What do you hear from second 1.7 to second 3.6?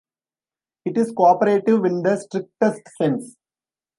in the strictest sense.